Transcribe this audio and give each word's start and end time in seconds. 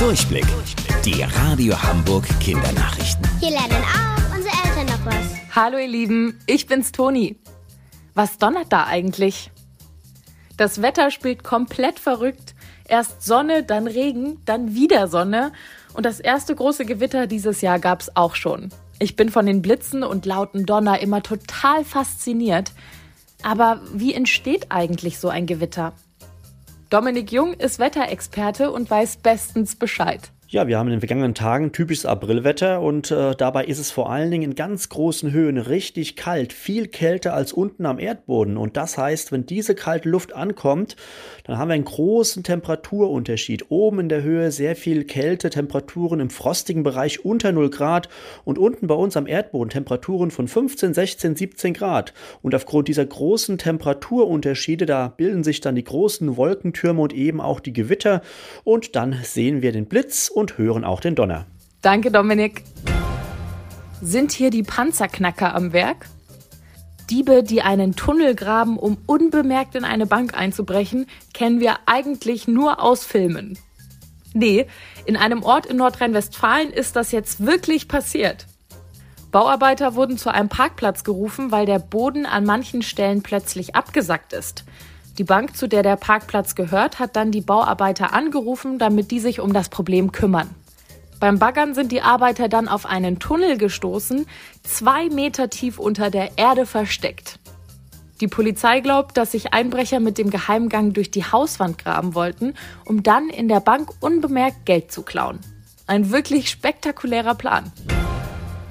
Durchblick. 0.00 0.46
Die 1.04 1.22
Radio 1.22 1.74
Hamburg 1.82 2.24
Kindernachrichten. 2.40 3.22
Hier 3.38 3.50
lernen 3.50 3.84
auch 3.84 4.34
unsere 4.34 4.54
Eltern 4.64 4.86
noch 4.86 5.04
was. 5.04 5.54
Hallo 5.54 5.76
ihr 5.76 5.88
Lieben, 5.88 6.40
ich 6.46 6.66
bin's 6.66 6.90
Toni. 6.90 7.38
Was 8.14 8.38
donnert 8.38 8.72
da 8.72 8.86
eigentlich? 8.86 9.50
Das 10.56 10.80
Wetter 10.80 11.10
spielt 11.10 11.44
komplett 11.44 11.98
verrückt. 11.98 12.54
Erst 12.88 13.22
Sonne, 13.22 13.62
dann 13.62 13.86
Regen, 13.86 14.40
dann 14.46 14.74
wieder 14.74 15.06
Sonne. 15.06 15.52
Und 15.92 16.06
das 16.06 16.18
erste 16.18 16.54
große 16.54 16.86
Gewitter 16.86 17.26
dieses 17.26 17.60
Jahr 17.60 17.78
gab's 17.78 18.16
auch 18.16 18.36
schon. 18.36 18.70
Ich 19.00 19.16
bin 19.16 19.28
von 19.28 19.44
den 19.44 19.60
Blitzen 19.60 20.02
und 20.02 20.24
lauten 20.24 20.64
Donner 20.64 21.00
immer 21.00 21.22
total 21.22 21.84
fasziniert. 21.84 22.72
Aber 23.42 23.82
wie 23.92 24.14
entsteht 24.14 24.72
eigentlich 24.72 25.18
so 25.18 25.28
ein 25.28 25.44
Gewitter? 25.44 25.92
Dominik 26.90 27.30
Jung 27.30 27.54
ist 27.54 27.78
Wetterexperte 27.78 28.72
und 28.72 28.90
weiß 28.90 29.18
bestens 29.18 29.76
Bescheid. 29.76 30.32
Ja, 30.52 30.66
wir 30.66 30.80
haben 30.80 30.88
in 30.88 30.94
den 30.94 31.00
vergangenen 31.00 31.36
Tagen 31.36 31.70
typisches 31.70 32.06
Aprilwetter 32.06 32.80
und 32.80 33.12
äh, 33.12 33.36
dabei 33.36 33.66
ist 33.66 33.78
es 33.78 33.92
vor 33.92 34.10
allen 34.10 34.32
Dingen 34.32 34.50
in 34.50 34.56
ganz 34.56 34.88
großen 34.88 35.30
Höhen 35.30 35.58
richtig 35.58 36.16
kalt, 36.16 36.52
viel 36.52 36.88
kälter 36.88 37.34
als 37.34 37.52
unten 37.52 37.86
am 37.86 38.00
Erdboden. 38.00 38.56
Und 38.56 38.76
das 38.76 38.98
heißt, 38.98 39.30
wenn 39.30 39.46
diese 39.46 39.76
kalte 39.76 40.08
Luft 40.08 40.32
ankommt, 40.32 40.96
dann 41.44 41.56
haben 41.56 41.68
wir 41.68 41.74
einen 41.74 41.84
großen 41.84 42.42
Temperaturunterschied. 42.42 43.70
Oben 43.70 44.00
in 44.00 44.08
der 44.08 44.24
Höhe 44.24 44.50
sehr 44.50 44.74
viel 44.74 45.04
Kälte, 45.04 45.50
Temperaturen 45.50 46.18
im 46.18 46.30
frostigen 46.30 46.82
Bereich 46.82 47.24
unter 47.24 47.52
0 47.52 47.70
Grad 47.70 48.08
und 48.44 48.58
unten 48.58 48.88
bei 48.88 48.96
uns 48.96 49.16
am 49.16 49.28
Erdboden 49.28 49.70
Temperaturen 49.70 50.32
von 50.32 50.48
15, 50.48 50.94
16, 50.94 51.36
17 51.36 51.74
Grad. 51.74 52.12
Und 52.42 52.56
aufgrund 52.56 52.88
dieser 52.88 53.06
großen 53.06 53.56
Temperaturunterschiede, 53.56 54.84
da 54.84 55.06
bilden 55.06 55.44
sich 55.44 55.60
dann 55.60 55.76
die 55.76 55.84
großen 55.84 56.36
Wolkentürme 56.36 57.02
und 57.02 57.12
eben 57.12 57.40
auch 57.40 57.60
die 57.60 57.72
Gewitter 57.72 58.20
und 58.64 58.96
dann 58.96 59.16
sehen 59.22 59.62
wir 59.62 59.70
den 59.70 59.86
Blitz 59.86 60.28
hören 60.48 60.84
auch 60.84 61.00
den 61.00 61.14
Donner. 61.14 61.46
Danke, 61.82 62.10
Dominik. 62.10 62.64
Sind 64.02 64.32
hier 64.32 64.50
die 64.50 64.62
Panzerknacker 64.62 65.54
am 65.54 65.72
Werk? 65.72 66.06
Diebe, 67.10 67.42
die 67.42 67.62
einen 67.62 67.96
Tunnel 67.96 68.34
graben, 68.34 68.78
um 68.78 68.98
unbemerkt 69.06 69.74
in 69.74 69.84
eine 69.84 70.06
Bank 70.06 70.34
einzubrechen, 70.34 71.06
kennen 71.34 71.60
wir 71.60 71.76
eigentlich 71.86 72.46
nur 72.46 72.82
aus 72.82 73.04
Filmen. 73.04 73.58
Nee, 74.32 74.66
in 75.06 75.16
einem 75.16 75.42
Ort 75.42 75.66
in 75.66 75.76
Nordrhein-Westfalen 75.76 76.70
ist 76.70 76.94
das 76.94 77.10
jetzt 77.10 77.44
wirklich 77.44 77.88
passiert. 77.88 78.46
Bauarbeiter 79.32 79.94
wurden 79.94 80.18
zu 80.18 80.32
einem 80.32 80.48
Parkplatz 80.48 81.04
gerufen, 81.04 81.50
weil 81.50 81.66
der 81.66 81.78
Boden 81.78 82.26
an 82.26 82.44
manchen 82.44 82.82
Stellen 82.82 83.22
plötzlich 83.22 83.74
abgesackt 83.74 84.32
ist. 84.32 84.64
Die 85.18 85.24
Bank, 85.24 85.56
zu 85.56 85.68
der 85.68 85.82
der 85.82 85.96
Parkplatz 85.96 86.54
gehört, 86.54 86.98
hat 86.98 87.16
dann 87.16 87.30
die 87.30 87.40
Bauarbeiter 87.40 88.14
angerufen, 88.14 88.78
damit 88.78 89.10
die 89.10 89.20
sich 89.20 89.40
um 89.40 89.52
das 89.52 89.68
Problem 89.68 90.12
kümmern. 90.12 90.48
Beim 91.18 91.38
Baggern 91.38 91.74
sind 91.74 91.92
die 91.92 92.00
Arbeiter 92.00 92.48
dann 92.48 92.66
auf 92.66 92.86
einen 92.86 93.18
Tunnel 93.18 93.58
gestoßen, 93.58 94.26
zwei 94.62 95.10
Meter 95.10 95.50
tief 95.50 95.78
unter 95.78 96.10
der 96.10 96.38
Erde 96.38 96.64
versteckt. 96.64 97.38
Die 98.20 98.28
Polizei 98.28 98.80
glaubt, 98.80 99.16
dass 99.16 99.32
sich 99.32 99.52
Einbrecher 99.52 100.00
mit 100.00 100.18
dem 100.18 100.30
Geheimgang 100.30 100.92
durch 100.92 101.10
die 101.10 101.24
Hauswand 101.24 101.78
graben 101.78 102.14
wollten, 102.14 102.54
um 102.84 103.02
dann 103.02 103.28
in 103.28 103.48
der 103.48 103.60
Bank 103.60 103.90
unbemerkt 104.00 104.66
Geld 104.66 104.92
zu 104.92 105.02
klauen. 105.02 105.38
Ein 105.86 106.10
wirklich 106.10 106.48
spektakulärer 106.50 107.34
Plan. 107.34 107.72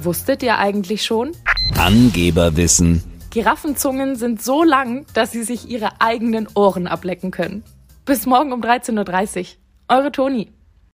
Wusstet 0.00 0.42
ihr 0.42 0.58
eigentlich 0.58 1.04
schon? 1.04 1.32
Angeberwissen. 1.76 3.11
Giraffenzungen 3.32 4.14
sind 4.16 4.42
so 4.42 4.62
lang, 4.62 5.06
dass 5.14 5.30
sie 5.30 5.42
sich 5.42 5.66
ihre 5.66 6.02
eigenen 6.02 6.48
Ohren 6.54 6.86
ablecken 6.86 7.30
können. 7.30 7.64
Bis 8.04 8.26
morgen 8.26 8.52
um 8.52 8.60
13.30 8.60 9.40
Uhr. 9.40 9.46
Eure 9.88 10.12
Toni. 10.12 10.52